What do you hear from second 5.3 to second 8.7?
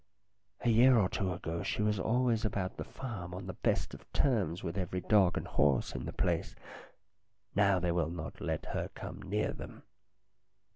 and horse in the place. Now they will not let